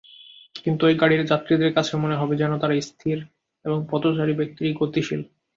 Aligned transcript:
কিন্তু, 0.55 0.81
ঐ 0.85 0.99
গাড়ির 1.01 1.23
যাত্রীদের 1.25 1.71
কাছে 1.73 1.93
মনে 1.97 2.15
হবে 2.15 2.33
যেন, 2.37 2.51
তারা 2.57 2.75
স্থির 2.81 3.17
এবং 3.65 3.77
পথচারী 3.91 4.33
ব্যক্তিটি 4.33 4.69
গতিশীল। 4.79 5.21